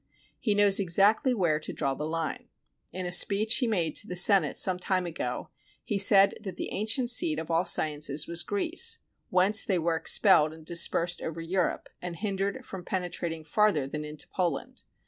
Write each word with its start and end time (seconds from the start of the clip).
He 0.39 0.55
knows 0.55 0.79
exactly 0.79 1.31
where 1.31 1.59
to 1.59 1.71
draw 1.71 1.93
the 1.93 2.07
line. 2.07 2.47
In 2.91 3.05
a 3.05 3.11
speech 3.11 3.57
he 3.57 3.67
made 3.67 3.95
to 3.97 4.07
the 4.07 4.15
Senate 4.15 4.57
some 4.57 4.79
time 4.79 5.05
ago 5.05 5.49
he 5.83 5.99
said 5.99 6.39
that 6.41 6.57
the 6.57 6.71
ancient 6.71 7.11
seat 7.11 7.37
of 7.37 7.51
all 7.51 7.65
sciences 7.65 8.25
was 8.27 8.41
Greece, 8.41 8.97
whence 9.29 9.63
they 9.63 9.77
were 9.77 9.95
expelled 9.95 10.53
and 10.53 10.65
dispersed 10.65 11.21
over 11.21 11.39
Europe 11.39 11.87
and 12.01 12.15
hindered 12.15 12.65
from 12.65 12.83
penetrating 12.83 13.43
further 13.43 13.85
than 13.85 14.03
into 14.03 14.27
Poland. 14.29 14.81